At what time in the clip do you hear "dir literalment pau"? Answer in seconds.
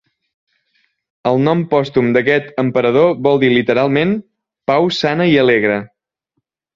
3.43-4.89